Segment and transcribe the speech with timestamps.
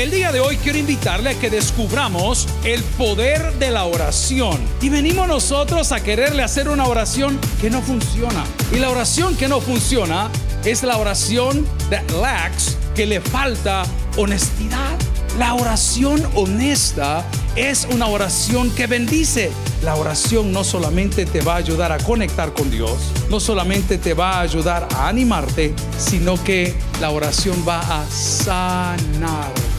[0.00, 4.58] El día de hoy quiero invitarle a que descubramos el poder de la oración.
[4.80, 8.42] Y venimos nosotros a quererle hacer una oración que no funciona.
[8.72, 10.30] Y la oración que no funciona
[10.64, 13.82] es la oración that lacks, que le falta
[14.16, 14.96] honestidad.
[15.38, 17.22] La oración honesta
[17.54, 19.52] es una oración que bendice.
[19.82, 22.96] La oración no solamente te va a ayudar a conectar con Dios,
[23.28, 29.69] no solamente te va a ayudar a animarte, sino que la oración va a sanarte.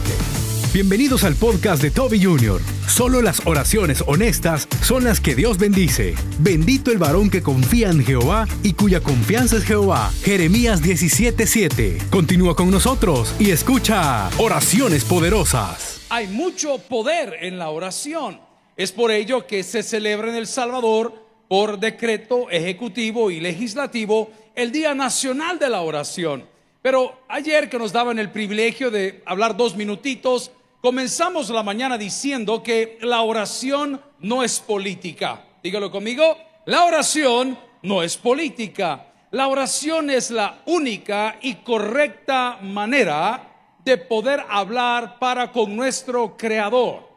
[0.72, 2.58] Bienvenidos al podcast de Toby Jr.
[2.88, 6.14] Solo las oraciones honestas son las que Dios bendice.
[6.38, 10.10] Bendito el varón que confía en Jehová y cuya confianza es Jehová.
[10.24, 11.98] Jeremías 17:7.
[12.08, 16.06] Continúa con nosotros y escucha oraciones poderosas.
[16.08, 18.40] Hay mucho poder en la oración.
[18.74, 21.12] Es por ello que se celebra en El Salvador
[21.48, 26.46] por decreto ejecutivo y legislativo el Día Nacional de la Oración.
[26.80, 30.50] Pero ayer que nos daban el privilegio de hablar dos minutitos,
[30.82, 35.44] comenzamos la mañana diciendo que la oración no es política.
[35.62, 39.06] Dígalo conmigo, la oración no es política.
[39.30, 47.08] La oración es la única y correcta manera de poder hablar para con nuestro Creador.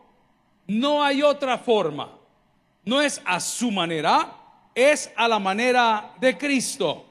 [0.68, 2.18] No hay otra forma.
[2.86, 4.32] No es a su manera,
[4.76, 7.06] es a la manera de Cristo.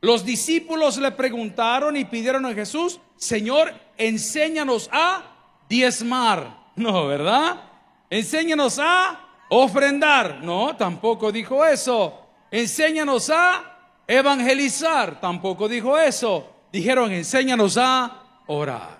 [0.00, 5.29] Los discípulos le preguntaron y pidieron a Jesús, Señor, enséñanos a
[5.70, 6.58] diezmar.
[6.76, 7.60] No, ¿verdad?
[8.08, 10.42] Enséñanos a ofrendar.
[10.42, 12.26] No, tampoco dijo eso.
[12.50, 15.20] Enséñanos a evangelizar.
[15.20, 16.48] Tampoco dijo eso.
[16.72, 18.98] Dijeron, enséñanos a orar.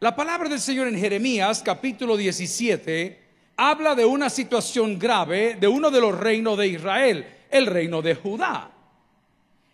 [0.00, 5.90] La palabra del Señor en Jeremías capítulo 17 habla de una situación grave de uno
[5.90, 8.72] de los reinos de Israel, el reino de Judá.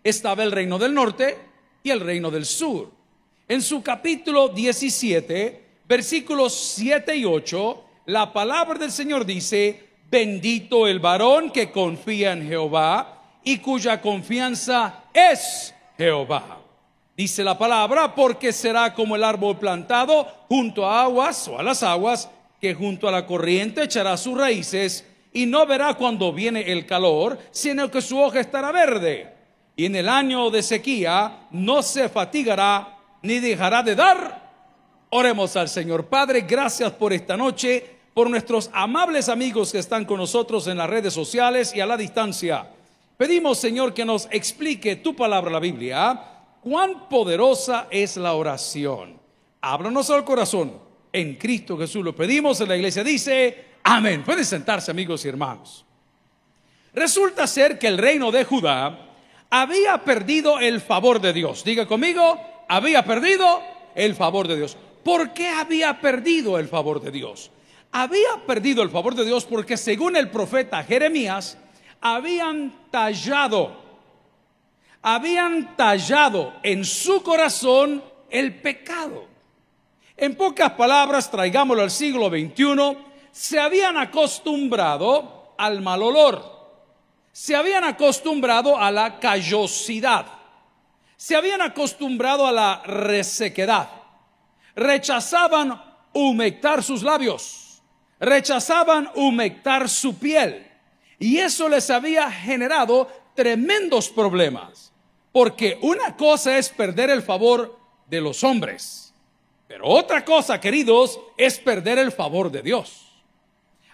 [0.02, 1.38] Estaba el reino del norte
[1.82, 2.90] y el reino del sur.
[3.48, 11.00] En su capítulo 17 versículos 7 y 8, la palabra del Señor dice, bendito el
[11.00, 16.58] varón que confía en Jehová y cuya confianza es Jehová.
[17.16, 21.82] Dice la palabra, porque será como el árbol plantado junto a aguas o a las
[21.82, 22.28] aguas,
[22.60, 27.38] que junto a la corriente echará sus raíces y no verá cuando viene el calor,
[27.50, 29.32] sino que su hoja estará verde.
[29.76, 34.43] Y en el año de sequía no se fatigará ni dejará de dar
[35.16, 36.06] Oremos al Señor.
[36.06, 40.90] Padre, gracias por esta noche, por nuestros amables amigos que están con nosotros en las
[40.90, 42.68] redes sociales y a la distancia.
[43.16, 46.20] Pedimos, Señor, que nos explique tu palabra, la Biblia,
[46.60, 49.20] cuán poderosa es la oración.
[49.60, 50.80] Háblanos al corazón.
[51.12, 52.60] En Cristo Jesús lo pedimos.
[52.60, 54.24] En la iglesia dice, amén.
[54.24, 55.84] Pueden sentarse, amigos y hermanos.
[56.92, 58.98] Resulta ser que el reino de Judá
[59.48, 61.62] había perdido el favor de Dios.
[61.62, 62.36] Diga conmigo,
[62.68, 63.62] había perdido
[63.94, 64.76] el favor de Dios.
[65.04, 67.50] ¿Por qué había perdido el favor de Dios?
[67.92, 71.58] Había perdido el favor de Dios porque según el profeta Jeremías,
[72.00, 73.76] habían tallado,
[75.02, 79.26] habían tallado en su corazón el pecado.
[80.16, 82.96] En pocas palabras, traigámoslo al siglo XXI,
[83.30, 86.44] se habían acostumbrado al mal olor,
[87.30, 90.26] se habían acostumbrado a la callosidad,
[91.16, 94.03] se habían acostumbrado a la resequedad
[94.74, 95.80] rechazaban
[96.12, 97.82] humectar sus labios,
[98.20, 100.66] rechazaban humectar su piel.
[101.18, 104.92] Y eso les había generado tremendos problemas.
[105.32, 109.12] Porque una cosa es perder el favor de los hombres,
[109.66, 113.08] pero otra cosa, queridos, es perder el favor de Dios.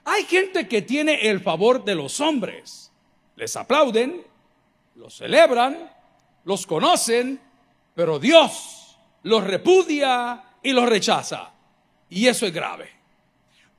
[0.05, 2.93] Hay gente que tiene el favor de los hombres.
[3.37, 4.27] Les aplauden,
[4.95, 5.91] los celebran,
[6.45, 7.41] los conocen,
[7.95, 11.53] pero Dios los repudia, y lo rechaza.
[12.09, 12.91] Y eso es grave.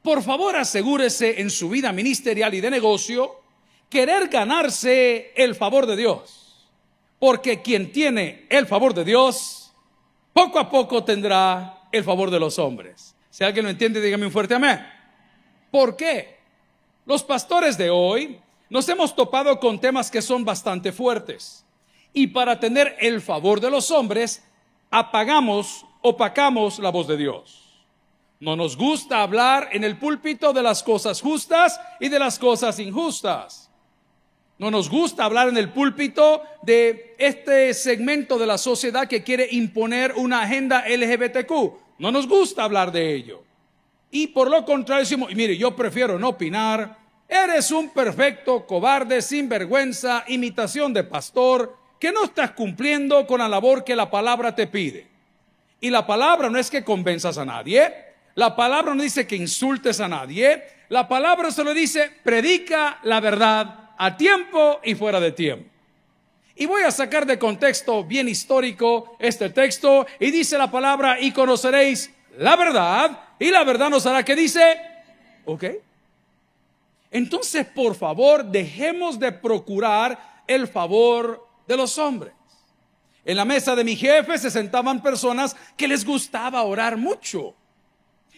[0.01, 3.41] Por favor, asegúrese en su vida ministerial y de negocio
[3.89, 6.69] querer ganarse el favor de Dios.
[7.19, 9.71] Porque quien tiene el favor de Dios,
[10.33, 13.15] poco a poco tendrá el favor de los hombres.
[13.29, 14.79] Si alguien lo entiende, dígame un fuerte amén.
[15.69, 16.39] ¿Por qué?
[17.05, 18.39] Los pastores de hoy
[18.69, 21.65] nos hemos topado con temas que son bastante fuertes.
[22.13, 24.43] Y para tener el favor de los hombres,
[24.89, 27.61] apagamos opacamos la voz de Dios.
[28.39, 32.79] No nos gusta hablar en el púlpito de las cosas justas y de las cosas
[32.79, 33.69] injustas.
[34.57, 39.47] No nos gusta hablar en el púlpito de este segmento de la sociedad que quiere
[39.51, 41.51] imponer una agenda LGBTQ.
[41.99, 43.43] No nos gusta hablar de ello.
[44.09, 46.97] Y por lo contrario decimos, mire, yo prefiero no opinar.
[47.27, 53.83] Eres un perfecto cobarde, sinvergüenza, imitación de pastor, que no estás cumpliendo con la labor
[53.83, 55.10] que la palabra te pide.
[55.81, 57.91] Y la palabra no es que convenzas a nadie.
[58.35, 60.63] La palabra no dice que insultes a nadie.
[60.89, 65.69] La palabra solo dice, predica la verdad a tiempo y fuera de tiempo.
[66.55, 71.31] Y voy a sacar de contexto bien histórico este texto y dice la palabra y
[71.31, 74.79] conoceréis la verdad y la verdad nos hará que dice,
[75.45, 75.63] ¿ok?
[77.09, 82.33] Entonces, por favor, dejemos de procurar el favor de los hombres.
[83.23, 87.55] En la mesa de mi jefe se sentaban personas que les gustaba orar mucho.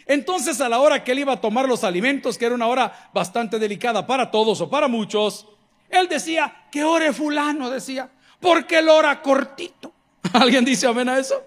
[0.06, 3.10] Entonces a la hora que él iba a tomar los alimentos, que era una hora
[3.14, 5.48] bastante delicada para todos o para muchos,
[5.90, 8.10] él decía, que ore fulano, decía,
[8.40, 9.94] porque él ora cortito.
[10.34, 11.44] ¿Alguien dice amén a eso?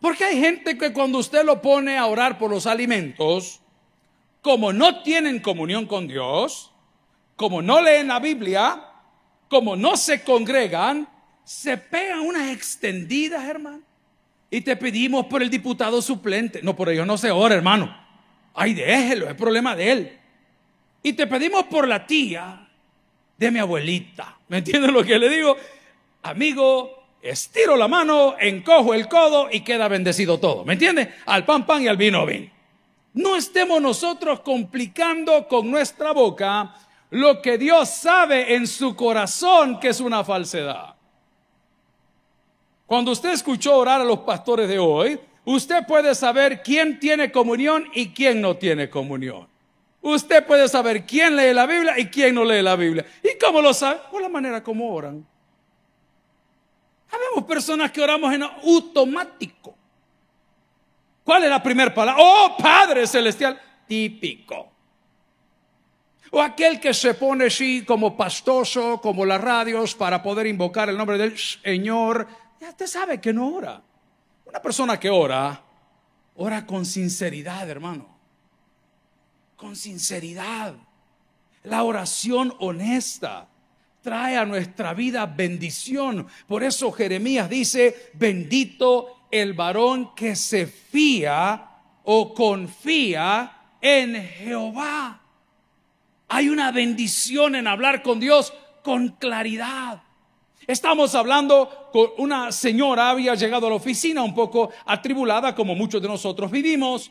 [0.00, 3.60] Porque hay gente que cuando usted lo pone a orar por los alimentos,
[4.40, 6.72] como no tienen comunión con Dios,
[7.36, 8.88] como no leen la Biblia,
[9.48, 11.08] como no se congregan,
[11.44, 13.82] se pegan unas extendidas, hermano.
[14.50, 16.60] Y te pedimos por el diputado suplente.
[16.62, 17.96] No, por ello no se ora, hermano.
[18.54, 20.18] Ay, déjelo, es problema de él.
[21.02, 22.68] Y te pedimos por la tía
[23.38, 24.36] de mi abuelita.
[24.48, 25.56] ¿Me entiendes lo que le digo?
[26.22, 30.64] Amigo, estiro la mano, encojo el codo y queda bendecido todo.
[30.64, 31.08] ¿Me entiendes?
[31.26, 32.50] Al pan pan y al vino vino.
[33.14, 36.74] No estemos nosotros complicando con nuestra boca
[37.10, 40.94] lo que Dios sabe en su corazón que es una falsedad.
[42.86, 47.86] Cuando usted escuchó orar a los pastores de hoy, usted puede saber quién tiene comunión
[47.94, 49.48] y quién no tiene comunión.
[50.02, 53.06] Usted puede saber quién lee la Biblia y quién no lee la Biblia.
[53.22, 54.00] ¿Y cómo lo sabe?
[54.10, 55.24] Por la manera como oran.
[57.10, 59.76] Habemos personas que oramos en automático.
[61.22, 62.22] ¿Cuál es la primera palabra?
[62.24, 64.72] Oh, Padre Celestial, típico.
[66.32, 70.96] O aquel que se pone así como pastoso, como las radios, para poder invocar el
[70.96, 72.26] nombre del Señor
[72.62, 73.82] ya usted sabe que no ora.
[74.46, 75.60] Una persona que ora,
[76.36, 78.06] ora con sinceridad, hermano.
[79.56, 80.76] Con sinceridad.
[81.64, 83.48] La oración honesta
[84.00, 86.28] trae a nuestra vida bendición.
[86.46, 91.68] Por eso Jeremías dice, bendito el varón que se fía
[92.04, 95.20] o confía en Jehová.
[96.28, 98.54] Hay una bendición en hablar con Dios
[98.84, 100.04] con claridad.
[100.66, 106.00] Estamos hablando con una señora, había llegado a la oficina un poco atribulada, como muchos
[106.00, 107.10] de nosotros vivimos,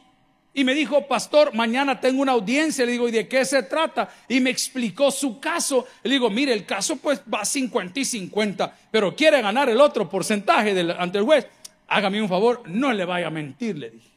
[0.54, 2.86] y me dijo, pastor, mañana tengo una audiencia.
[2.86, 4.10] Le digo, ¿y de qué se trata?
[4.28, 5.86] Y me explicó su caso.
[6.04, 10.10] Le digo, mire, el caso pues va 50 y 50, pero quiere ganar el otro
[10.10, 11.48] porcentaje ante el juez.
[11.88, 14.10] Hágame un favor, no le vaya a mentir, le dije.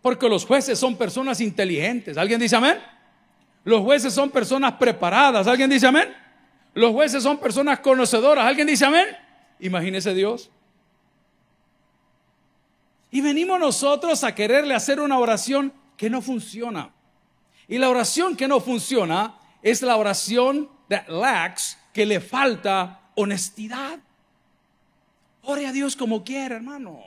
[0.00, 2.16] Porque los jueces son personas inteligentes.
[2.16, 2.78] ¿Alguien dice amén?
[3.64, 5.46] Los jueces son personas preparadas.
[5.46, 6.08] ¿Alguien dice amén?
[6.74, 8.46] Los jueces son personas conocedoras.
[8.46, 9.08] ¿Alguien dice amén?
[9.58, 10.50] Imagínese Dios.
[13.10, 16.92] Y venimos nosotros a quererle hacer una oración que no funciona.
[17.66, 23.98] Y la oración que no funciona es la oración that lacks, que le falta honestidad.
[25.42, 27.00] Ore a Dios como quiera, hermano.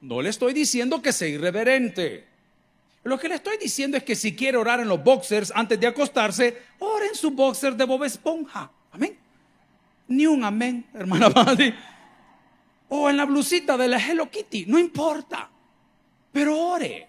[0.00, 2.29] No le estoy diciendo que sea irreverente.
[3.02, 5.86] Lo que le estoy diciendo es que si quiere orar en los boxers antes de
[5.86, 8.70] acostarse, ore en su boxer de Bob Esponja.
[8.92, 9.16] Amén.
[10.08, 11.74] Ni un amén, hermana Madre.
[12.88, 15.48] O en la blusita de la Hello Kitty, no importa.
[16.32, 17.08] Pero ore.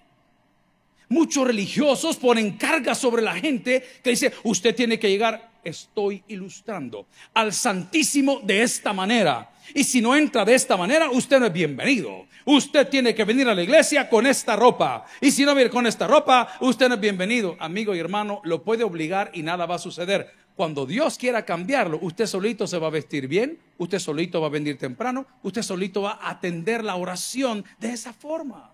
[1.09, 7.07] Muchos religiosos ponen carga sobre la gente que dice, usted tiene que llegar, estoy ilustrando,
[7.33, 9.51] al Santísimo de esta manera.
[9.73, 12.25] Y si no entra de esta manera, usted no es bienvenido.
[12.45, 15.05] Usted tiene que venir a la iglesia con esta ropa.
[15.21, 17.55] Y si no viene con esta ropa, usted no es bienvenido.
[17.59, 20.33] Amigo y hermano, lo puede obligar y nada va a suceder.
[20.55, 24.51] Cuando Dios quiera cambiarlo, usted solito se va a vestir bien, usted solito va a
[24.51, 28.73] venir temprano, usted solito va a atender la oración de esa forma.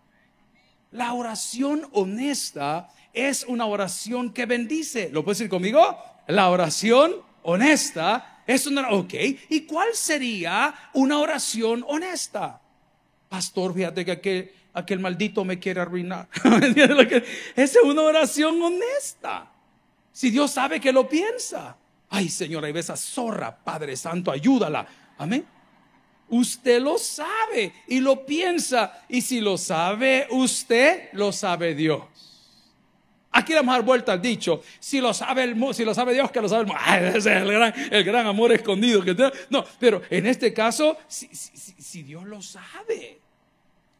[0.92, 5.10] La oración honesta es una oración que bendice.
[5.12, 5.98] ¿Lo puede decir conmigo?
[6.28, 8.90] La oración honesta es una...
[8.92, 9.14] Ok,
[9.50, 12.62] ¿y cuál sería una oración honesta?
[13.30, 16.28] Pastor, fíjate que aquel, aquel maldito me quiere arruinar.
[17.56, 19.52] Esa es una oración honesta.
[20.12, 21.78] Si Dios sabe que lo piensa.
[22.10, 24.88] Ay, Señor, ahí esa zorra, Padre Santo, ayúdala.
[25.18, 25.46] Amén.
[26.30, 29.04] Usted lo sabe y lo piensa.
[29.10, 32.02] Y si lo sabe usted, lo sabe Dios.
[33.38, 34.64] Aquí vamos a dar vuelta al dicho.
[34.80, 37.26] Si lo sabe, el, si lo sabe Dios, que lo sabe el Ay, ese es
[37.28, 39.04] el gran, el gran amor escondido.
[39.04, 39.16] Que
[39.52, 43.20] no, pero en este caso, si, si Dios lo sabe.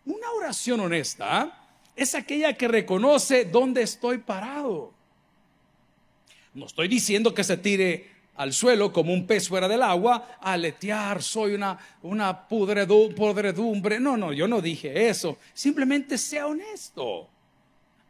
[0.06, 1.56] Una oración honesta
[1.96, 4.92] es aquella que reconoce dónde estoy parado.
[6.56, 11.22] No estoy diciendo que se tire al suelo como un pez fuera del agua, aletear,
[11.22, 14.00] soy una, una podredumbre.
[14.00, 15.38] No, no, yo no dije eso.
[15.54, 17.30] Simplemente sea honesto.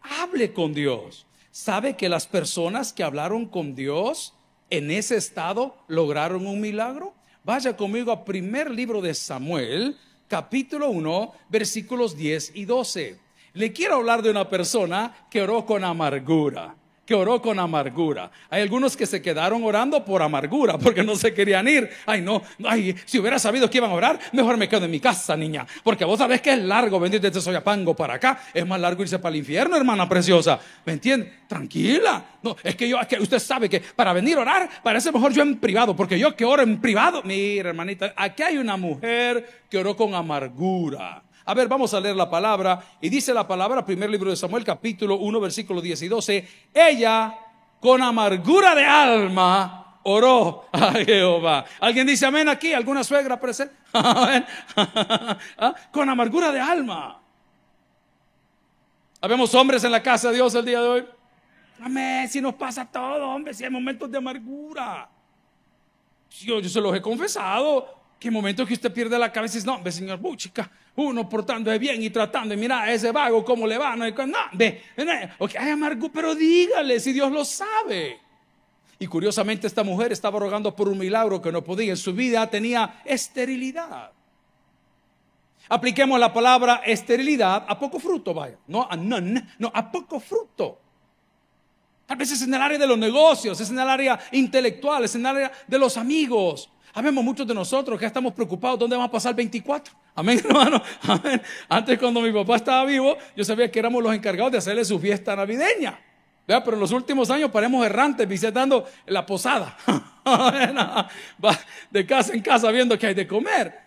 [0.10, 1.26] Hable con Dios.
[1.52, 4.34] ¿Sabe que las personas que hablaron con Dios
[4.70, 7.14] en ese estado lograron un milagro?
[7.44, 9.98] Vaya conmigo a primer libro de Samuel,
[10.28, 13.20] capítulo 1, versículos 10 y 12.
[13.54, 16.76] Le quiero hablar de una persona que oró con amargura
[17.08, 18.30] que oró con amargura.
[18.50, 21.90] Hay algunos que se quedaron orando por amargura porque no se querían ir.
[22.06, 25.00] Ay, no, ay, si hubiera sabido que iban a orar, mejor me quedo en mi
[25.00, 25.66] casa, niña.
[25.84, 28.42] Porque vos sabés que es largo venir desde Soyapango para acá.
[28.54, 30.60] Es más largo irse para el infierno, hermana preciosa.
[30.86, 31.32] ¿Me entiende?
[31.48, 32.26] Tranquila.
[32.44, 35.32] No, es que yo, es que usted sabe que para venir a orar, parece mejor
[35.32, 39.64] yo en privado, porque yo que oro en privado, mira, hermanita, aquí hay una mujer
[39.70, 41.24] que oró con amargura.
[41.48, 42.84] A ver, vamos a leer la palabra.
[43.00, 46.48] Y dice la palabra, primer libro de Samuel, capítulo 1, versículo 10 y 12.
[46.74, 47.40] Ella,
[47.80, 51.64] con amargura de alma, oró a Jehová.
[51.80, 52.74] ¿Alguien dice amén aquí?
[52.74, 53.74] ¿Alguna suegra presente?
[53.94, 55.74] ¿Ah?
[55.90, 57.22] con amargura de alma.
[59.22, 61.06] Habemos hombres en la casa de Dios el día de hoy.
[61.82, 65.10] Amén, si nos pasa todo, hombre, si hay momentos de amargura.
[66.42, 67.96] Yo, yo se los he confesado.
[68.20, 71.70] Que momentos que usted pierde la cabeza y dice, no, ve señor, chica, uno portando
[71.70, 74.82] de bien y tratando, y mira a ese vago cómo le va, no, no ve,
[75.38, 78.20] okay, hay amargo, pero dígale si Dios lo sabe.
[79.00, 82.50] Y curiosamente esta mujer estaba rogando por un milagro que no podía, en su vida
[82.50, 84.12] tenía esterilidad.
[85.70, 90.80] Apliquemos la palabra esterilidad a poco fruto, vaya, no a none, no, a poco fruto.
[92.08, 95.14] Tal vez es en el área de los negocios, es en el área intelectual, es
[95.14, 96.72] en el área de los amigos.
[96.94, 100.07] Habemos muchos de nosotros que estamos preocupados dónde vamos a pasar el 24.
[100.18, 100.82] Amén, hermano.
[101.04, 101.40] Amén.
[101.70, 105.00] Antes, cuando mi papá estaba vivo, yo sabía que éramos los encargados de hacerle su
[105.00, 106.00] fiesta navideña.
[106.48, 109.78] Pero en los últimos años paremos errantes visitando la posada.
[111.92, 113.80] de casa en casa viendo que hay de comer.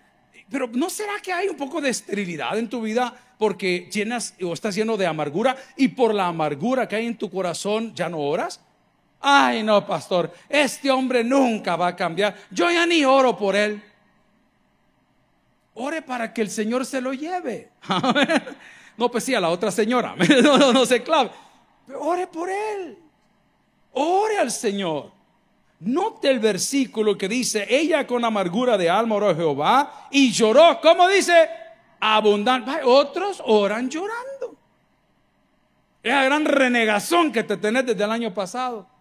[0.48, 4.52] Pero ¿no será que hay un poco de esterilidad en tu vida porque llenas o
[4.52, 8.18] estás lleno de amargura y por la amargura que hay en tu corazón ya no
[8.18, 8.60] oras?
[9.20, 12.36] Ay, no, pastor, este hombre nunca va a cambiar.
[12.50, 13.82] Yo ya ni oro por él.
[15.82, 17.70] Ore para que el Señor se lo lleve.
[18.98, 20.14] no, pues sí, a la otra señora.
[20.42, 21.30] no, no, no se clave.
[21.86, 22.98] Pero ore por él.
[23.92, 25.10] Ore al Señor.
[25.80, 30.78] Note el versículo que dice, ella con amargura de alma oró a Jehová y lloró.
[30.82, 31.48] ¿Cómo dice?
[31.98, 32.72] Abundante.
[32.84, 34.56] Otros oran llorando.
[36.02, 38.99] Es la gran renegazón que te tenés desde el año pasado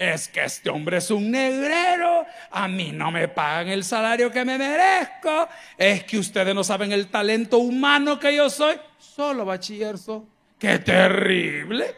[0.00, 4.46] es que este hombre es un negrero, a mí no me pagan el salario que
[4.46, 10.26] me merezco, es que ustedes no saben el talento humano que yo soy, solo bachillerzo,
[10.58, 11.94] qué terrible.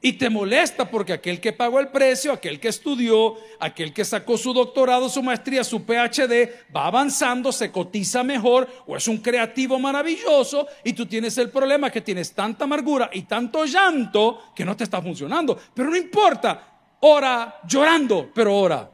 [0.00, 4.38] Y te molesta porque aquel que pagó el precio, aquel que estudió, aquel que sacó
[4.38, 9.78] su doctorado, su maestría, su PhD, va avanzando, se cotiza mejor o es un creativo
[9.80, 14.76] maravilloso y tú tienes el problema que tienes tanta amargura y tanto llanto que no
[14.76, 15.58] te está funcionando.
[15.74, 18.90] Pero no importa, ora llorando, pero ora.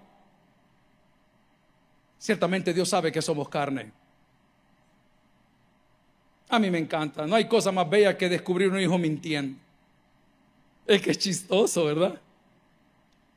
[2.19, 3.93] Ciertamente Dios sabe que somos carne.
[6.49, 7.27] A mí me encanta.
[7.27, 9.59] No hay cosa más bella que descubrir un hijo mintiendo.
[10.87, 12.21] Es que es chistoso, ¿verdad?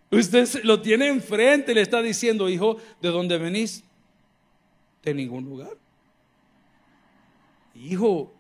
[0.10, 3.84] Usted lo tiene enfrente le está diciendo, hijo, ¿de dónde venís?
[5.04, 5.76] De ningún lugar.
[7.76, 8.32] Hijo,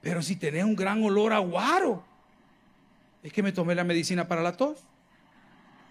[0.00, 2.02] pero si tenés un gran olor a guaro,
[3.22, 4.78] es que me tomé la medicina para la tos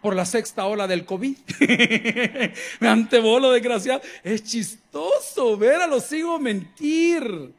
[0.01, 1.37] por la sexta ola del COVID.
[2.79, 4.01] Me antebolo, desgraciado.
[4.23, 7.53] Es chistoso ver a los hijos mentir.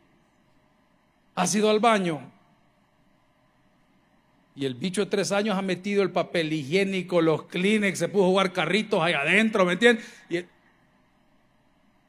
[1.35, 2.21] Ha ido al baño.
[4.55, 8.25] Y el bicho de tres años ha metido el papel higiénico, los Kleenex, se puso
[8.25, 10.05] a jugar carritos ahí adentro, ¿me entiendes?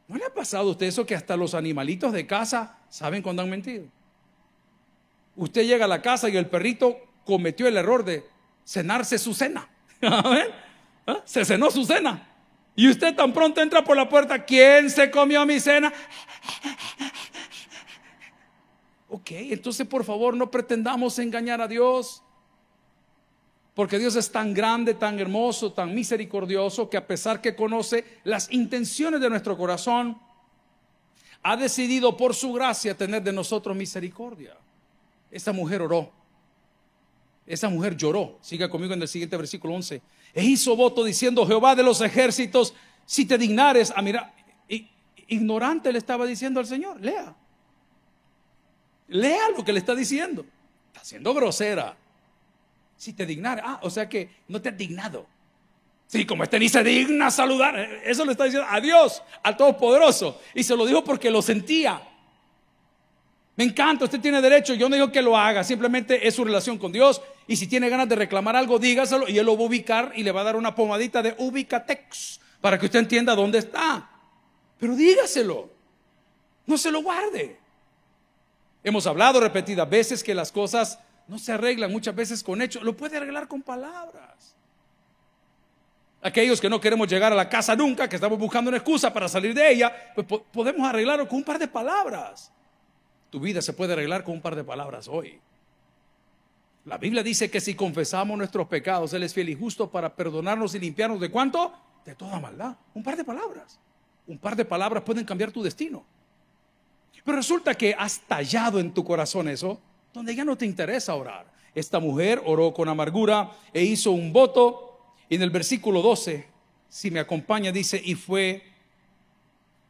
[0.07, 3.41] ¿No le ha pasado a usted eso que hasta los animalitos de casa saben cuando
[3.41, 3.85] han mentido?
[5.37, 8.25] Usted llega a la casa y el perrito cometió el error de
[8.65, 9.69] cenarse su cena.
[11.07, 11.21] ¿Ah?
[11.25, 12.27] Se cenó su cena.
[12.75, 15.91] Y usted tan pronto entra por la puerta, ¿quién se comió mi cena?
[19.09, 22.23] Ok, entonces por favor no pretendamos engañar a Dios.
[23.73, 28.51] Porque Dios es tan grande, tan hermoso, tan misericordioso, que a pesar que conoce las
[28.51, 30.17] intenciones de nuestro corazón,
[31.43, 34.57] ha decidido por su gracia tener de nosotros misericordia.
[35.29, 36.11] Esta mujer oró.
[37.45, 38.37] Esa mujer lloró.
[38.41, 40.01] Siga conmigo en el siguiente versículo 11.
[40.33, 42.73] E hizo voto diciendo, Jehová de los ejércitos,
[43.05, 44.33] si te dignares a mirar.
[45.27, 47.33] Ignorante le estaba diciendo al Señor, lea.
[49.07, 50.45] Lea lo que le está diciendo.
[50.87, 51.95] Está siendo grosera.
[52.97, 53.63] Si te dignares.
[53.65, 55.25] Ah, o sea que no te has dignado.
[56.07, 57.79] Sí, como este ni se digna saludar.
[58.03, 60.41] Eso le está diciendo a Dios, al Todopoderoso.
[60.53, 62.01] Y se lo dijo porque lo sentía.
[63.61, 64.73] Me encanta, usted tiene derecho.
[64.73, 67.21] Yo no digo que lo haga, simplemente es su relación con Dios.
[67.45, 70.23] Y si tiene ganas de reclamar algo, dígaselo y él lo va a ubicar y
[70.23, 74.09] le va a dar una pomadita de ubicatex para que usted entienda dónde está.
[74.79, 75.69] Pero dígaselo,
[76.65, 77.59] no se lo guarde.
[78.83, 82.97] Hemos hablado repetidas veces que las cosas no se arreglan muchas veces con hechos, lo
[82.97, 84.55] puede arreglar con palabras.
[86.23, 89.29] Aquellos que no queremos llegar a la casa nunca, que estamos buscando una excusa para
[89.29, 92.51] salir de ella, pues podemos arreglarlo con un par de palabras.
[93.31, 95.39] Tu vida se puede arreglar con un par de palabras hoy.
[96.85, 100.75] La Biblia dice que si confesamos nuestros pecados, Él es fiel y justo para perdonarnos
[100.75, 101.73] y limpiarnos de cuánto?
[102.05, 102.75] De toda maldad.
[102.93, 103.79] Un par de palabras.
[104.27, 106.03] Un par de palabras pueden cambiar tu destino.
[107.23, 109.79] Pero resulta que has tallado en tu corazón eso,
[110.13, 111.45] donde ya no te interesa orar.
[111.73, 114.91] Esta mujer oró con amargura e hizo un voto
[115.29, 116.45] y en el versículo 12,
[116.89, 118.63] si me acompaña, dice, y fue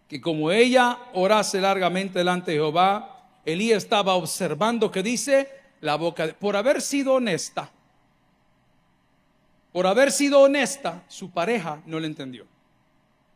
[0.07, 3.10] que como ella orase largamente delante de Jehová,
[3.45, 5.49] Elías estaba observando que dice
[5.81, 7.71] la boca, por haber sido honesta,
[9.71, 12.45] por haber sido honesta, su pareja no le entendió.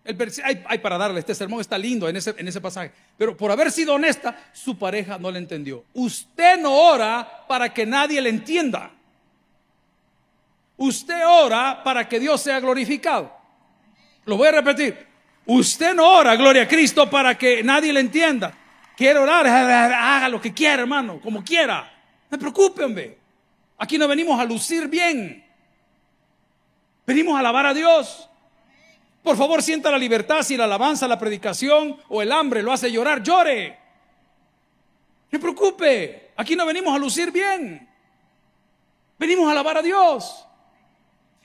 [0.03, 3.51] El, hay, para darle, este sermón está lindo en ese, en ese pasaje, pero por
[3.51, 5.83] haber sido honesta, su pareja no le entendió.
[5.93, 8.91] Usted no ora para que nadie le entienda.
[10.77, 13.31] Usted ora para que Dios sea glorificado.
[14.25, 15.07] Lo voy a repetir.
[15.47, 18.53] Usted no ora, gloria a Cristo, para que nadie le entienda.
[18.95, 21.91] Quiere orar, haga lo que quiera, hermano, como quiera.
[22.29, 23.17] No preocupe, hombre.
[23.77, 25.43] Aquí no venimos a lucir bien.
[27.05, 28.29] Venimos a alabar a Dios.
[29.21, 30.43] Por favor, sienta la libertad.
[30.43, 33.77] Si la alabanza, la predicación o el hambre lo hace llorar, llore.
[35.31, 36.31] No preocupe.
[36.37, 37.89] Aquí no venimos a lucir bien.
[39.17, 40.45] Venimos a alabar a Dios.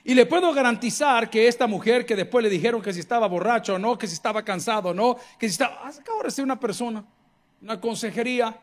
[0.03, 3.75] Y le puedo garantizar que esta mujer que después le dijeron que si estaba borracho
[3.75, 5.87] o no, que si estaba cansado o no, que si estaba...
[5.87, 7.03] Acabo de recibir una persona,
[7.61, 8.59] una consejería.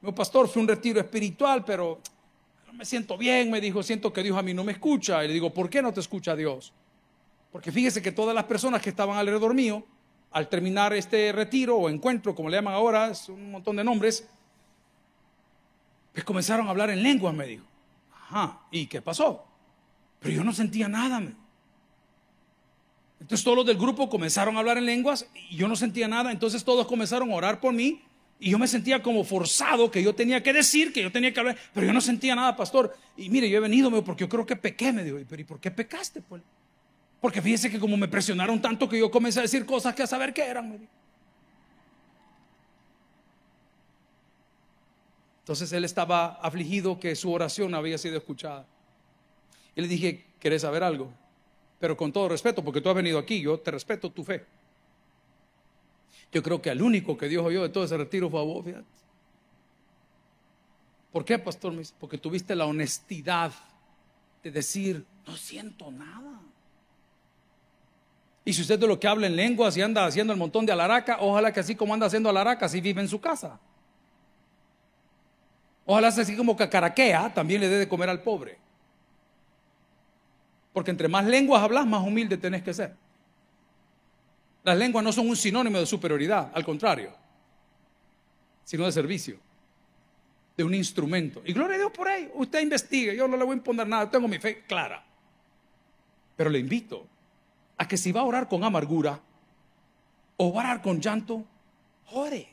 [0.00, 2.00] Mi pastor fue un retiro espiritual, pero
[2.66, 5.24] no me siento bien, me dijo, siento que Dios a mí no me escucha.
[5.24, 6.72] Y le digo, ¿por qué no te escucha Dios?
[7.52, 9.84] Porque fíjese que todas las personas que estaban alrededor mío,
[10.32, 14.26] al terminar este retiro o encuentro, como le llaman ahora, es un montón de nombres,
[16.12, 17.64] pues comenzaron a hablar en lenguas, me dijo.
[18.12, 19.44] Ajá, ¿y qué pasó?
[20.18, 21.22] Pero yo no sentía nada.
[23.20, 26.32] Entonces todos los del grupo comenzaron a hablar en lenguas y yo no sentía nada.
[26.32, 28.02] Entonces todos comenzaron a orar por mí
[28.44, 31.40] y yo me sentía como forzado que yo tenía que decir, que yo tenía que
[31.40, 32.94] hablar, pero yo no sentía nada, pastor.
[33.16, 35.16] Y mire, yo he venido porque yo creo que pequé, me dijo.
[35.26, 36.20] Pero ¿y por qué pecaste?
[36.20, 36.42] Pues?
[37.22, 40.06] Porque fíjese que como me presionaron tanto que yo comencé a decir cosas que a
[40.06, 40.68] saber qué eran.
[40.68, 40.78] Me
[45.38, 48.66] Entonces él estaba afligido que su oración había sido escuchada.
[49.74, 51.10] Y le dije, ¿querés saber algo?
[51.80, 54.44] Pero con todo respeto, porque tú has venido aquí, yo te respeto tu fe.
[56.34, 58.82] Yo creo que al único que Dios oyó de todo ese retiro fue a.
[61.12, 61.72] ¿Por qué, pastor?
[62.00, 63.52] Porque tuviste la honestidad
[64.42, 66.40] de decir, no siento nada.
[68.44, 70.72] Y si usted de lo que habla en lenguas y anda haciendo el montón de
[70.72, 73.60] alaraca, ojalá que así como anda haciendo alaraca, así vive en su casa.
[75.86, 78.58] Ojalá así como cacaraquea, también le dé de comer al pobre.
[80.72, 83.03] Porque entre más lenguas hablas, más humilde tenés que ser.
[84.64, 87.12] Las lenguas no son un sinónimo de superioridad, al contrario,
[88.64, 89.36] sino de servicio,
[90.56, 91.42] de un instrumento.
[91.44, 92.30] Y gloria a Dios por ahí.
[92.34, 95.04] Usted investigue, yo no le voy a imponer nada, tengo mi fe clara.
[96.34, 97.06] Pero le invito
[97.76, 99.20] a que si va a orar con amargura
[100.38, 101.44] o va a orar con llanto,
[102.12, 102.48] ore.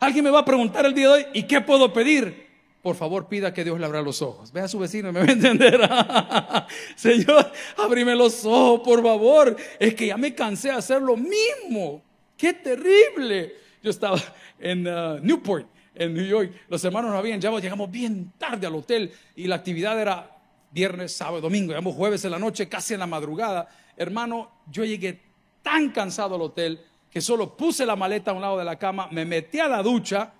[0.00, 2.43] Alguien me va a preguntar el día de hoy, ¿y qué puedo pedir?
[2.84, 4.52] Por favor pida que Dios le abra los ojos.
[4.52, 5.80] Ve a su vecino me va a entender.
[6.96, 9.56] Señor, abrime los ojos, por favor.
[9.80, 12.02] Es que ya me cansé de hacer lo mismo.
[12.36, 13.54] Qué terrible.
[13.82, 14.20] Yo estaba
[14.58, 16.52] en uh, Newport, en New York.
[16.68, 20.36] Los hermanos no habían llegado, llegamos bien tarde al hotel y la actividad era
[20.70, 21.68] viernes, sábado, domingo.
[21.68, 23.66] Llegamos jueves en la noche, casi en la madrugada.
[23.96, 25.22] Hermano, yo llegué
[25.62, 29.08] tan cansado al hotel que solo puse la maleta a un lado de la cama,
[29.10, 30.34] me metí a la ducha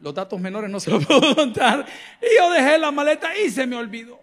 [0.00, 1.86] los datos menores no se los puedo contar.
[2.20, 4.20] Y yo dejé la maleta y se me olvidó.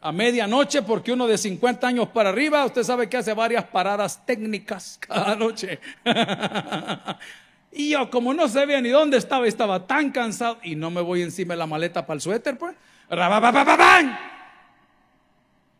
[0.00, 4.26] A medianoche, porque uno de 50 años para arriba, usted sabe que hace varias paradas
[4.26, 5.78] técnicas cada noche.
[7.72, 11.22] y yo, como no sabía ni dónde estaba, estaba tan cansado y no me voy
[11.22, 12.74] encima de la maleta para el suéter, pues.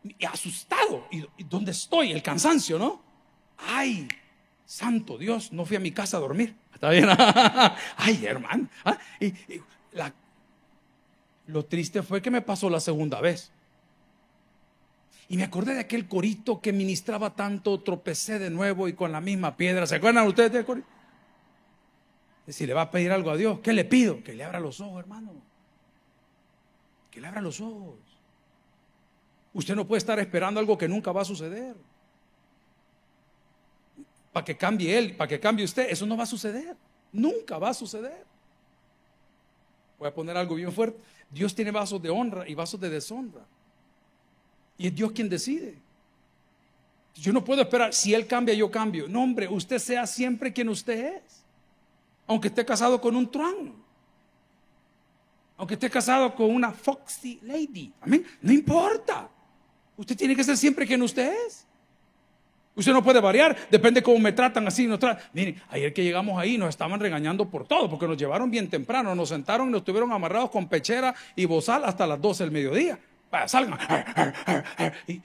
[0.03, 1.07] Y asustado.
[1.11, 2.11] ¿Y dónde estoy?
[2.11, 3.01] El cansancio, ¿no?
[3.57, 4.07] Ay,
[4.65, 6.55] santo Dios, no fui a mi casa a dormir.
[6.73, 7.07] ¿Está bien?
[7.97, 8.67] Ay, hermano.
[8.85, 8.97] ¿ah?
[9.19, 9.33] Y,
[11.47, 13.51] lo triste fue que me pasó la segunda vez.
[15.29, 19.21] Y me acordé de aquel corito que ministraba tanto, tropecé de nuevo y con la
[19.21, 19.87] misma piedra.
[19.87, 20.87] ¿Se acuerdan ustedes de corito?
[22.47, 24.21] Si le va a pedir algo a Dios, ¿qué le pido?
[24.23, 25.31] Que le abra los ojos, hermano.
[27.09, 27.95] Que le abra los ojos.
[29.53, 31.75] Usted no puede estar esperando algo que nunca va a suceder.
[34.33, 36.75] Para que cambie él, para que cambie usted, eso no va a suceder.
[37.11, 38.25] Nunca va a suceder.
[39.99, 40.99] Voy a poner algo bien fuerte.
[41.29, 43.45] Dios tiene vasos de honra y vasos de deshonra.
[44.77, 45.77] Y es Dios quien decide.
[47.15, 49.07] Yo no puedo esperar, si Él cambia, yo cambio.
[49.07, 51.43] No, hombre, usted sea siempre quien usted es.
[52.25, 53.73] Aunque esté casado con un truán.
[55.57, 57.93] Aunque esté casado con una foxy lady.
[58.01, 58.25] Amén.
[58.41, 59.29] No importa.
[59.95, 61.67] Usted tiene que ser siempre quien usted es.
[62.75, 64.87] Usted no puede variar, depende cómo me tratan así.
[64.87, 65.23] Nos tratan.
[65.33, 69.13] Miren, ayer que llegamos ahí nos estaban regañando por todo, porque nos llevaron bien temprano,
[69.13, 72.99] nos sentaron y nos tuvieron amarrados con pechera y bozal hasta las 12 del mediodía.
[73.31, 73.79] Vaya, salgan.
[75.07, 75.21] Y,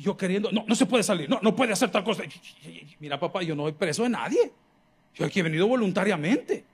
[0.00, 2.22] yo queriendo, no, no se puede salir, no, no puede hacer tal cosa.
[2.98, 4.50] Mira, papá, yo no soy preso de nadie.
[5.14, 6.64] Yo aquí he venido voluntariamente.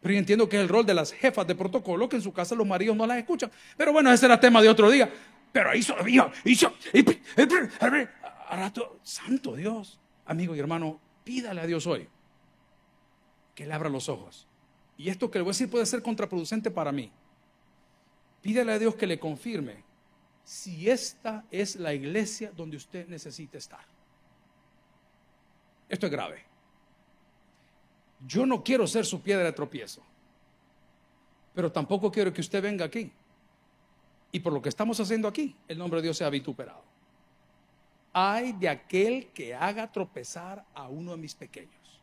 [0.00, 2.32] Pero yo entiendo que es el rol de las jefas de protocolo que en su
[2.32, 3.50] casa los maridos no las escuchan.
[3.76, 5.10] Pero bueno, ese era tema de otro día.
[5.52, 6.72] Pero hizo, hizo, hizo,
[8.52, 12.06] a rato, santo Dios, amigo y hermano, pídale a Dios hoy
[13.54, 14.46] que le abra los ojos.
[14.98, 17.10] Y esto que le voy a decir puede ser contraproducente para mí.
[18.42, 19.82] Pídale a Dios que le confirme
[20.44, 23.86] si esta es la iglesia donde usted necesita estar.
[25.88, 26.44] Esto es grave.
[28.26, 30.02] Yo no quiero ser su piedra de tropiezo,
[31.54, 33.10] pero tampoco quiero que usted venga aquí
[34.30, 36.91] y por lo que estamos haciendo aquí, el nombre de Dios sea vituperado.
[38.12, 42.00] Hay de aquel que haga tropezar a uno de mis pequeños.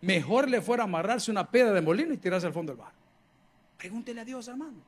[0.00, 2.92] Mejor le fuera amarrarse una piedra de molino y tirarse al fondo del mar.
[3.76, 4.78] Pregúntele a Dios, hermano.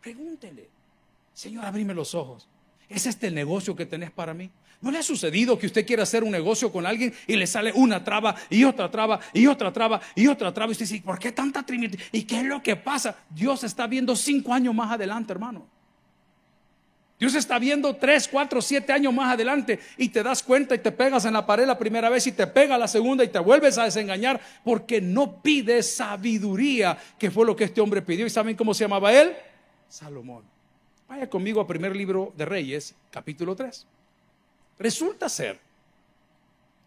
[0.00, 0.68] Pregúntele.
[1.32, 2.48] Señor, abrime los ojos.
[2.88, 4.50] ¿Es este el negocio que tenés para mí?
[4.80, 7.72] ¿No le ha sucedido que usted quiera hacer un negocio con alguien y le sale
[7.74, 10.70] una traba y otra traba y otra traba y otra traba?
[10.70, 11.98] Y usted dice, ¿por qué tanta trinidad?
[12.12, 13.16] ¿Y qué es lo que pasa?
[13.30, 15.66] Dios está viendo cinco años más adelante, hermano.
[17.18, 20.92] Dios está viendo tres, cuatro, siete años más adelante y te das cuenta y te
[20.92, 23.78] pegas en la pared la primera vez y te pega la segunda y te vuelves
[23.78, 28.26] a desengañar porque no pides sabiduría, que fue lo que este hombre pidió.
[28.26, 29.34] ¿Y saben cómo se llamaba él?
[29.88, 30.44] Salomón.
[31.08, 33.86] Vaya conmigo a primer libro de Reyes, capítulo 3.
[34.78, 35.58] Resulta ser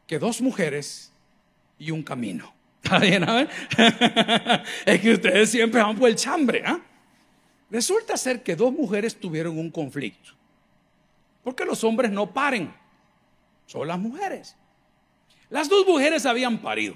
[0.05, 1.11] que dos mujeres
[1.79, 2.53] y un camino.
[2.83, 3.25] ¿Está bien?
[4.85, 6.63] es que ustedes siempre van por el chambre.
[6.65, 6.79] ¿ah?
[7.69, 10.31] Resulta ser que dos mujeres tuvieron un conflicto.
[11.43, 12.73] Porque los hombres no paren,
[13.65, 14.55] son las mujeres.
[15.49, 16.95] Las dos mujeres habían parido.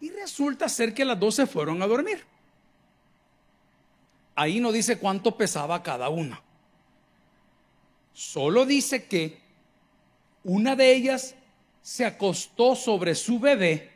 [0.00, 2.24] Y resulta ser que las dos se fueron a dormir.
[4.34, 6.42] Ahí no dice cuánto pesaba cada una.
[8.14, 9.40] Solo dice que
[10.44, 11.34] una de ellas
[11.82, 13.90] se acostó sobre su bebé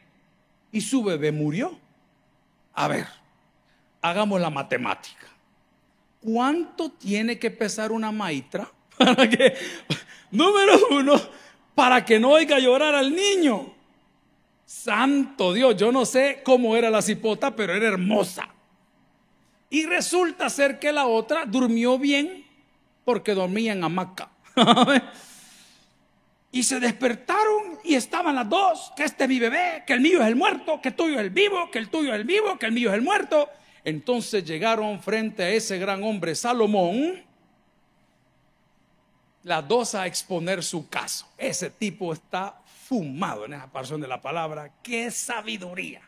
[0.70, 1.78] y su bebé murió.
[2.74, 3.06] A ver,
[4.02, 5.33] hagamos la matemática.
[6.24, 9.54] ¿Cuánto tiene que pesar una maitra para que,
[10.30, 11.20] número uno,
[11.74, 13.74] para que no oiga llorar al niño?
[14.64, 18.48] Santo Dios, yo no sé cómo era la cipota, pero era hermosa.
[19.68, 22.46] Y resulta ser que la otra durmió bien
[23.04, 24.30] porque dormía en hamaca.
[26.52, 30.22] y se despertaron y estaban las dos, que este es mi bebé, que el mío
[30.22, 32.58] es el muerto, que el tuyo es el vivo, que el tuyo es el vivo,
[32.58, 33.48] que el mío es el muerto.
[33.84, 37.22] Entonces llegaron frente a ese gran hombre Salomón,
[39.42, 41.28] las dos a exponer su caso.
[41.36, 44.72] Ese tipo está fumado en esa porción de la palabra.
[44.82, 46.00] ¡Qué sabiduría!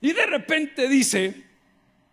[0.00, 1.44] Y de repente dice,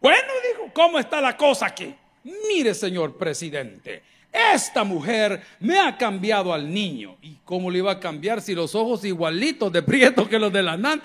[0.01, 1.95] bueno, dijo, ¿cómo está la cosa aquí?
[2.23, 7.17] Mire, señor presidente, esta mujer me ha cambiado al niño.
[7.21, 10.63] ¿Y cómo le iba a cambiar si los ojos igualitos de prieto que los de
[10.63, 11.01] la nan?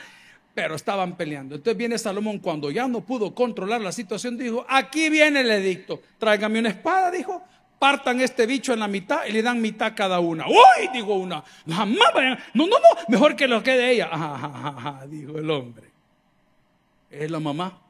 [0.59, 1.55] Pero estaban peleando.
[1.55, 6.03] Entonces viene Salomón cuando ya no pudo controlar la situación, dijo, aquí viene el edicto,
[6.19, 7.45] tráigame una espada, dijo,
[7.79, 10.49] partan este bicho en la mitad y le dan mitad cada una.
[10.49, 10.89] ¡Uy!
[10.93, 14.11] Dijo una, jamás vayan, no, no, no, mejor que lo quede ella.
[15.09, 15.93] Dijo el hombre.
[17.09, 17.81] Es la mamá.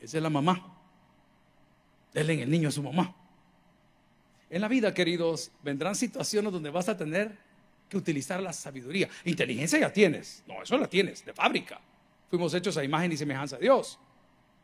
[0.00, 0.66] Esa es la mamá.
[2.12, 3.14] Denle en el niño a su mamá.
[4.50, 7.51] En la vida, queridos, vendrán situaciones donde vas a tener
[7.92, 9.06] que utilizar la sabiduría.
[9.26, 11.78] Inteligencia ya tienes, no, eso la tienes, de fábrica.
[12.30, 13.98] Fuimos hechos a imagen y semejanza de Dios.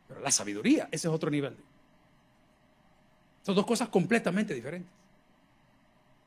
[0.07, 1.55] Pero la sabiduría, ese es otro nivel.
[3.43, 4.91] Son dos cosas completamente diferentes.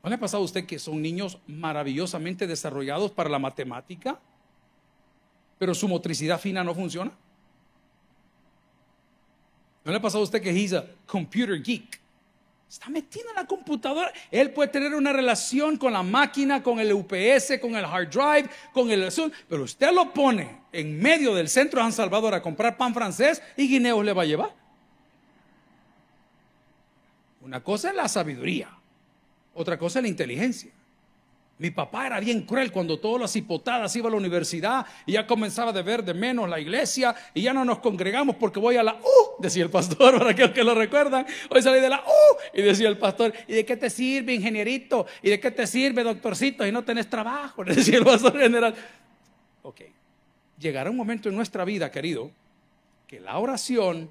[0.01, 4.17] ¿No le ha pasado a usted que son niños maravillosamente desarrollados para la matemática,
[5.59, 7.11] pero su motricidad fina no funciona?
[9.83, 11.99] ¿No le ha pasado a usted que he's a computer geek?
[12.73, 14.11] Está metido en la computadora.
[14.31, 18.49] Él puede tener una relación con la máquina, con el UPS, con el hard drive,
[18.73, 19.31] con el azul.
[19.47, 23.43] Pero usted lo pone en medio del centro de San Salvador a comprar pan francés
[23.55, 24.55] y guineos le va a llevar.
[27.41, 28.75] Una cosa es la sabiduría,
[29.53, 30.71] otra cosa es la inteligencia.
[31.59, 35.27] Mi papá era bien cruel cuando todas las hipotadas iba a la universidad y ya
[35.27, 38.83] comenzaba a ver de menos la iglesia y ya no nos congregamos porque voy a
[38.83, 41.25] la U, decía el pastor, para aquellos que lo recuerdan.
[41.51, 45.05] Hoy salí de la U y decía el pastor, ¿y de qué te sirve, ingenierito?
[45.21, 47.63] ¿Y de qué te sirve, doctorcito, y no tenés trabajo?
[47.65, 48.73] Decía el pastor general.
[49.61, 49.81] Ok,
[50.57, 52.31] llegará un momento en nuestra vida, querido,
[53.07, 54.09] que la oración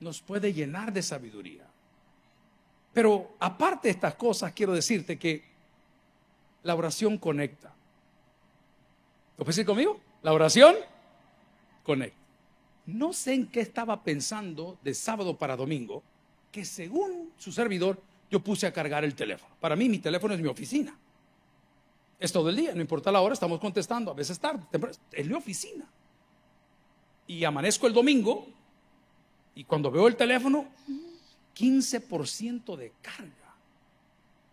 [0.00, 1.64] nos puede llenar de sabiduría.
[2.92, 5.53] Pero aparte de estas cosas, quiero decirte que
[6.64, 7.72] la oración conecta.
[9.36, 10.00] ¿Lo puedes decir conmigo?
[10.22, 10.74] La oración
[11.84, 12.18] conecta.
[12.86, 16.02] No sé en qué estaba pensando de sábado para domingo,
[16.50, 18.00] que según su servidor
[18.30, 19.54] yo puse a cargar el teléfono.
[19.60, 20.96] Para mí mi teléfono es mi oficina.
[22.18, 24.64] Es todo el día, no importa la hora, estamos contestando, a veces tarde,
[25.12, 25.84] es mi oficina.
[27.26, 28.46] Y amanezco el domingo
[29.54, 30.66] y cuando veo el teléfono,
[31.54, 33.54] 15% de carga.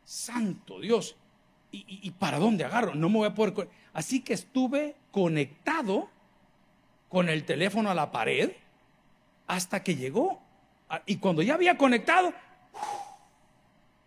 [0.03, 1.15] Santo Dios.
[1.73, 2.95] ¿Y, para dónde agarro?
[2.95, 3.69] No me voy a poder.
[3.93, 6.09] Así que estuve conectado
[7.07, 8.51] con el teléfono a la pared
[9.47, 10.41] hasta que llegó.
[11.05, 12.33] Y cuando ya había conectado,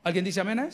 [0.03, 0.69] ¿alguien dice amén?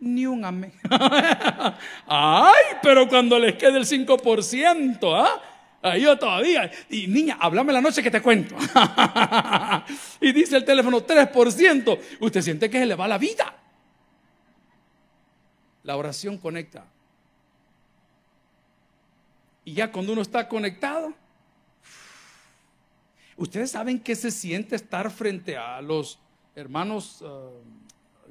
[0.00, 0.72] Ni un amén.
[2.06, 5.42] Ay, pero cuando les quede el 5%, ¿ah?
[5.82, 6.70] Ahí yo todavía.
[6.90, 8.54] Y niña, háblame la noche que te cuento.
[10.20, 11.98] y dice el teléfono 3%.
[12.20, 13.59] Usted siente que se le va la vida.
[15.82, 16.86] La oración conecta.
[19.64, 21.12] Y ya cuando uno está conectado,
[23.36, 26.18] ustedes saben qué se siente estar frente a los
[26.54, 27.50] hermanos uh,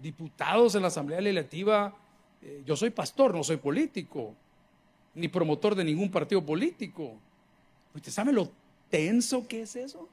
[0.02, 1.96] diputados en la Asamblea Legislativa.
[2.42, 4.36] Eh, yo soy pastor, no soy político,
[5.16, 7.16] ni promotor de ningún partido político.
[7.94, 8.52] ¿Usted sabe lo
[8.90, 10.08] tenso que es eso?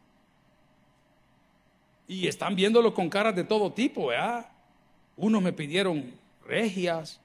[2.09, 4.49] Y están viéndolo con caras de todo tipo, ¿verdad?
[5.16, 6.12] Unos me pidieron
[6.46, 7.20] regias,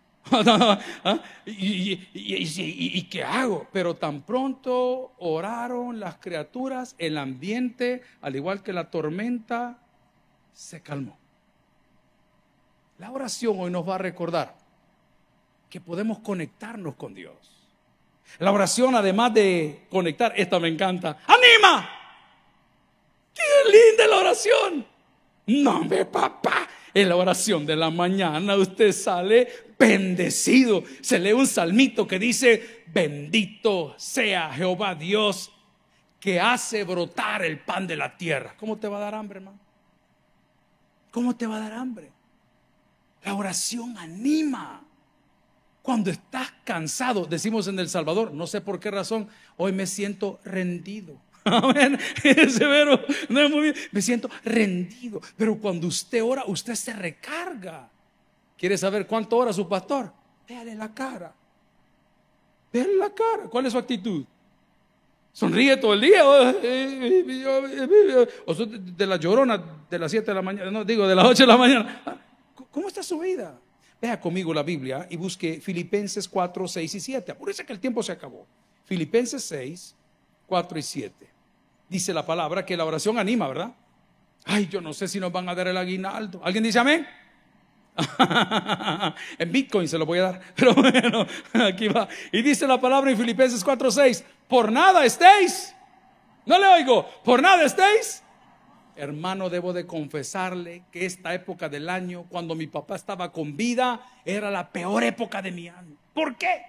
[1.46, 3.68] ¿Y, qué hago?
[3.72, 9.80] Pero tan pronto oraron las criaturas, el ambiente, al igual que la tormenta,
[10.54, 11.18] se calmó.
[12.98, 14.56] La oración hoy nos va a recordar
[15.70, 17.36] que podemos conectarnos con Dios.
[18.40, 21.90] La oración, además de conectar, esta me encanta, ¡anima!
[23.34, 24.86] ¡Qué linda la oración!
[25.48, 30.84] No, me papá, en la oración de la mañana usted sale bendecido.
[31.02, 35.52] Se lee un salmito que dice, bendito sea Jehová Dios
[36.20, 38.56] que hace brotar el pan de la tierra.
[38.58, 39.60] ¿Cómo te va a dar hambre, hermano?
[41.10, 42.12] ¿Cómo te va a dar hambre?
[43.24, 44.84] La oración anima.
[45.82, 49.28] Cuando estás cansado, decimos en El Salvador, no sé por qué razón,
[49.58, 51.20] hoy me siento rendido.
[51.46, 51.98] Amén.
[52.50, 53.00] Severo,
[53.30, 53.76] no es muy bien.
[53.92, 55.22] Me siento rendido.
[55.36, 57.90] Pero cuando usted ora, usted se recarga.
[58.58, 60.12] ¿Quiere saber cuánto ora su pastor?
[60.48, 61.34] Véale la cara.
[62.72, 63.44] Véale la cara.
[63.50, 64.24] ¿Cuál es su actitud?
[65.34, 66.24] Sonríe todo el día.
[68.96, 71.48] De la llorona de las 7 de la mañana, no digo de las 8 de
[71.48, 72.22] la mañana.
[72.70, 73.60] ¿Cómo está su vida?
[74.00, 77.32] Vea conmigo la Biblia y busque Filipenses 4, 6 y 7.
[77.32, 78.46] Apúrese que el tiempo se acabó.
[78.86, 79.96] Filipenses 6,
[80.48, 81.31] 4 y 7
[81.92, 83.74] dice la palabra que la oración anima, ¿verdad?
[84.46, 86.42] Ay, yo no sé si nos van a dar el aguinaldo.
[86.42, 87.06] ¿Alguien dice amén?
[89.38, 91.28] en Bitcoin se lo voy a dar, pero bueno,
[91.68, 92.08] aquí va.
[92.32, 95.76] Y dice la palabra en Filipenses 4:6, por nada estéis.
[96.46, 98.24] No le oigo, por nada estéis.
[98.96, 104.00] Hermano, debo de confesarle que esta época del año, cuando mi papá estaba con vida,
[104.24, 105.98] era la peor época de mi año.
[106.14, 106.62] ¿Por qué?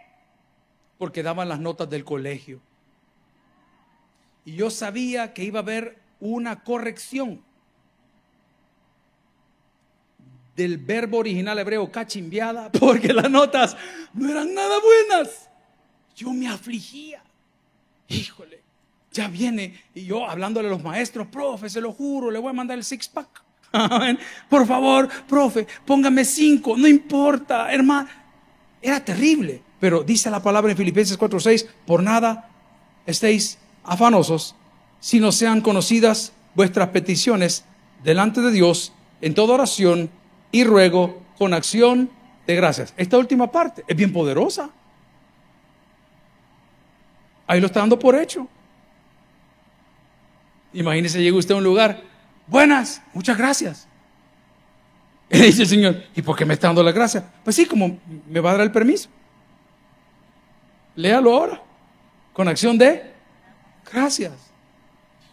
[0.99, 2.61] Porque daban las notas del colegio
[4.45, 7.43] y yo sabía que iba a haber una corrección
[10.57, 13.77] del verbo original hebreo cachimbiada, porque las notas
[14.13, 15.49] no eran nada buenas.
[16.15, 17.23] Yo me afligía.
[18.09, 18.61] Híjole,
[19.13, 19.83] ya viene.
[19.95, 22.85] Y yo hablándole a los maestros, profe, se lo juro, le voy a mandar el
[22.85, 23.43] six pack.
[24.51, 28.09] Por favor, profe, póngame cinco, no importa, hermano.
[28.83, 32.51] Era terrible, pero dice la palabra en Filipenses 4:6, por nada
[33.07, 34.55] estéis afanosos,
[35.01, 37.65] si no sean conocidas vuestras peticiones
[38.05, 40.11] delante de Dios en toda oración
[40.51, 42.11] y ruego con acción
[42.47, 42.95] de gracias.
[42.97, 44.71] Esta última parte es bien poderosa.
[47.47, 48.47] Ahí lo está dando por hecho.
[50.73, 52.01] Imagínese, llega usted a un lugar,
[52.47, 53.89] buenas, muchas gracias.
[55.31, 57.25] Y dice el Señor, ¿y por qué me está dando la gracia?
[57.43, 59.09] Pues sí, como me va a dar el permiso.
[60.95, 61.63] Léalo ahora,
[62.35, 63.12] con acción de
[63.93, 64.33] gracias.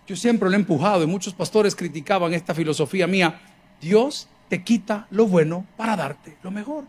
[0.07, 3.39] Yo siempre lo he empujado y muchos pastores criticaban esta filosofía mía.
[3.79, 6.85] Dios te quita lo bueno para darte lo mejor.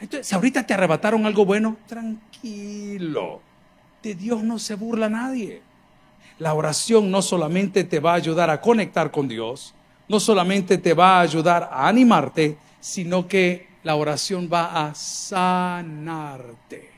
[0.00, 3.42] Entonces, si ahorita te arrebataron algo bueno, tranquilo.
[4.02, 5.60] De Dios no se burla nadie.
[6.38, 9.74] La oración no solamente te va a ayudar a conectar con Dios,
[10.08, 16.90] no solamente te va a ayudar a animarte, sino que la oración va a sanarte.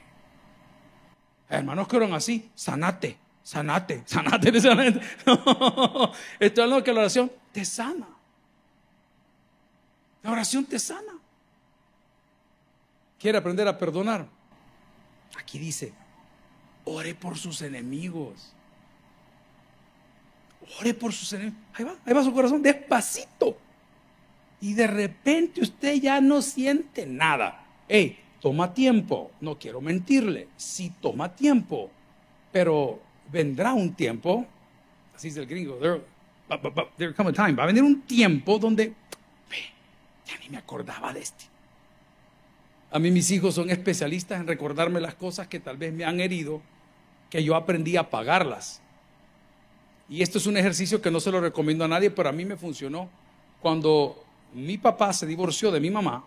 [1.48, 5.00] Hermanos que oran así, sanate, sanate, sanate, sanate.
[6.40, 8.08] esto es lo que la oración te sana.
[10.22, 11.12] La oración te sana.
[13.18, 14.26] ¿Quiere aprender a perdonar?
[15.38, 15.92] Aquí dice,
[16.84, 18.52] ore por sus enemigos.
[20.80, 21.58] Ore por sus enemigos.
[21.74, 23.56] Ahí va, ahí va su corazón, despacito.
[24.60, 27.64] Y de repente usted ya no siente nada.
[27.88, 29.32] Hey, toma tiempo.
[29.40, 30.48] No quiero mentirle.
[30.56, 31.90] Sí toma tiempo.
[32.52, 33.00] Pero
[33.32, 34.46] vendrá un tiempo,
[35.14, 38.92] así es el gringo, there, come a time, va a venir un tiempo donde
[40.26, 41.44] ya ni me acordaba de este.
[42.90, 46.20] A mí mis hijos son especialistas en recordarme las cosas que tal vez me han
[46.20, 46.60] herido,
[47.30, 48.82] que yo aprendí a pagarlas.
[50.10, 52.44] Y esto es un ejercicio que no se lo recomiendo a nadie, pero a mí
[52.44, 53.08] me funcionó.
[53.62, 56.22] Cuando mi papá se divorció de mi mamá,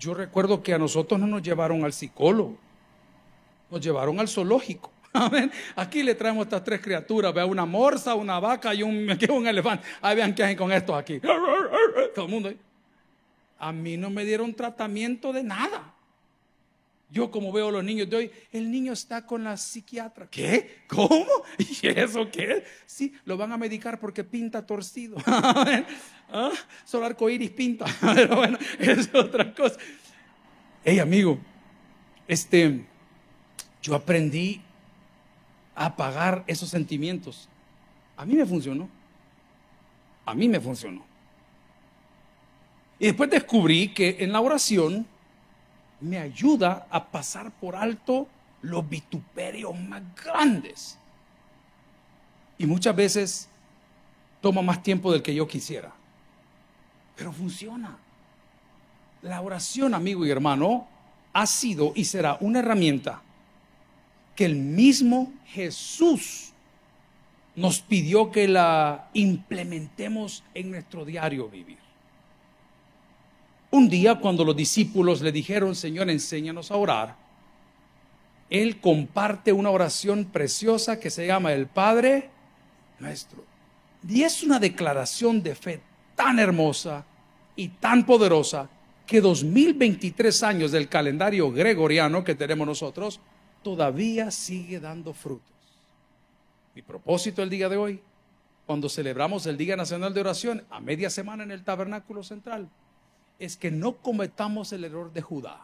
[0.00, 2.56] yo recuerdo que a nosotros no nos llevaron al psicólogo,
[3.70, 4.90] nos llevaron al zoológico.
[5.76, 9.86] Aquí le traemos estas tres criaturas, vea una morsa, una vaca y un, un elefante.
[10.00, 11.20] Ahí vean qué hacen con estos aquí.
[12.14, 12.52] Todo el mundo.
[13.58, 15.94] A mí no me dieron tratamiento de nada.
[17.10, 20.28] Yo como veo a los niños de hoy, el niño está con la psiquiatra.
[20.30, 20.82] ¿Qué?
[20.86, 21.26] ¿Cómo?
[21.56, 22.64] ¿Y eso qué?
[22.84, 25.16] Sí, lo van a medicar porque pinta torcido.
[25.26, 26.52] ¿Ah?
[26.84, 27.86] Solo arcoíris pinta.
[28.14, 29.78] Pero bueno, es otra cosa.
[30.84, 31.38] Hey, amigo,
[32.26, 32.84] este,
[33.80, 34.60] yo aprendí
[35.86, 37.48] apagar esos sentimientos.
[38.16, 38.88] A mí me funcionó.
[40.26, 41.02] A mí me funcionó.
[42.98, 45.06] Y después descubrí que en la oración
[46.00, 48.26] me ayuda a pasar por alto
[48.60, 50.98] los vituperios más grandes.
[52.58, 53.48] Y muchas veces
[54.40, 55.92] toma más tiempo del que yo quisiera.
[57.16, 57.96] Pero funciona.
[59.22, 60.88] La oración, amigo y hermano,
[61.32, 63.22] ha sido y será una herramienta
[64.38, 66.52] que el mismo Jesús
[67.56, 71.78] nos pidió que la implementemos en nuestro diario vivir.
[73.72, 77.16] Un día cuando los discípulos le dijeron, Señor, enséñanos a orar,
[78.48, 82.30] Él comparte una oración preciosa que se llama el Padre
[83.00, 83.44] Nuestro.
[84.08, 85.80] Y es una declaración de fe
[86.14, 87.04] tan hermosa
[87.56, 88.70] y tan poderosa
[89.04, 93.20] que 2023 años del calendario gregoriano que tenemos nosotros
[93.68, 95.52] todavía sigue dando frutos.
[96.74, 98.00] Mi propósito el día de hoy,
[98.64, 102.70] cuando celebramos el Día Nacional de Oración a media semana en el Tabernáculo Central,
[103.38, 105.60] es que no cometamos el error de Judá.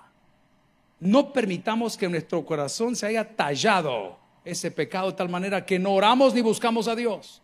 [1.01, 5.95] No permitamos que nuestro corazón se haya tallado ese pecado de tal manera que no
[5.95, 7.41] oramos ni buscamos a Dios.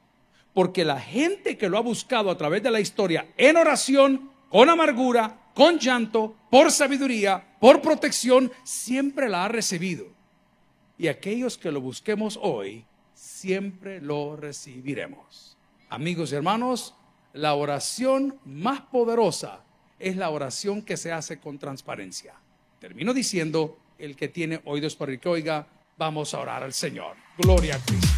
[0.52, 4.68] Porque la gente que lo ha buscado a través de la historia en oración, con
[4.68, 10.19] amargura, con llanto, por sabiduría, por protección, siempre la ha recibido.
[11.00, 12.84] Y aquellos que lo busquemos hoy,
[13.14, 15.56] siempre lo recibiremos.
[15.88, 16.94] Amigos y hermanos,
[17.32, 19.64] la oración más poderosa
[19.98, 22.34] es la oración que se hace con transparencia.
[22.80, 27.16] Termino diciendo, el que tiene oídos para el que oiga, vamos a orar al Señor.
[27.38, 28.09] Gloria a Cristo.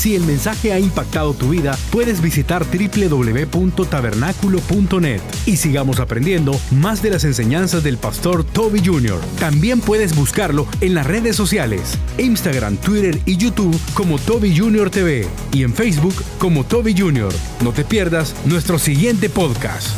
[0.00, 7.10] Si el mensaje ha impactado tu vida, puedes visitar www.tabernaculo.net y sigamos aprendiendo más de
[7.10, 9.20] las enseñanzas del pastor Toby Jr.
[9.38, 14.88] También puedes buscarlo en las redes sociales, Instagram, Twitter y YouTube como Toby Jr.
[14.88, 17.34] TV y en Facebook como Toby Jr.
[17.62, 19.88] No te pierdas nuestro siguiente podcast.